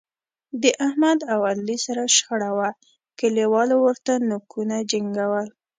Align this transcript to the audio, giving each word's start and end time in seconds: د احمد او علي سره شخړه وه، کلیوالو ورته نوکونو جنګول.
د 0.61 0.63
احمد 0.87 1.19
او 1.33 1.39
علي 1.49 1.77
سره 1.85 2.13
شخړه 2.15 2.51
وه، 2.57 2.69
کلیوالو 3.19 3.75
ورته 3.85 4.13
نوکونو 4.29 4.77
جنګول. 4.91 5.47